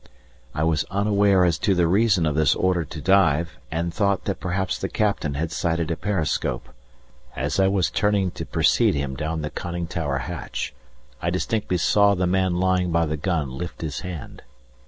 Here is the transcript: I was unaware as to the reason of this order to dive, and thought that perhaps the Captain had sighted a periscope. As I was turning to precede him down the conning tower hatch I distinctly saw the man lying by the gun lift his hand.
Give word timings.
I 0.55 0.63
was 0.63 0.83
unaware 0.85 1.45
as 1.45 1.59
to 1.59 1.75
the 1.75 1.85
reason 1.85 2.25
of 2.25 2.33
this 2.33 2.55
order 2.55 2.83
to 2.83 3.01
dive, 3.01 3.59
and 3.69 3.93
thought 3.93 4.25
that 4.25 4.39
perhaps 4.39 4.79
the 4.79 4.89
Captain 4.89 5.35
had 5.35 5.51
sighted 5.51 5.91
a 5.91 5.95
periscope. 5.95 6.69
As 7.35 7.59
I 7.59 7.67
was 7.67 7.91
turning 7.91 8.31
to 8.31 8.43
precede 8.47 8.95
him 8.95 9.13
down 9.13 9.43
the 9.43 9.51
conning 9.51 9.85
tower 9.85 10.17
hatch 10.17 10.73
I 11.21 11.29
distinctly 11.29 11.77
saw 11.77 12.15
the 12.15 12.25
man 12.25 12.55
lying 12.55 12.91
by 12.91 13.05
the 13.05 13.15
gun 13.15 13.51
lift 13.55 13.81
his 13.81 13.99
hand. 13.99 14.41